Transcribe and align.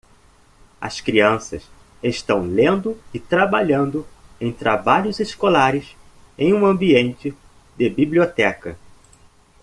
As 0.81 0.99
crianças 0.99 1.61
estão 2.01 2.41
lendo 2.43 2.99
e 3.13 3.19
trabalhando 3.19 4.03
em 4.39 4.51
trabalhos 4.51 5.19
escolares 5.19 5.95
em 6.39 6.55
um 6.55 6.65
ambiente 6.65 7.37
de 7.77 7.87
biblioteca. 7.87 8.75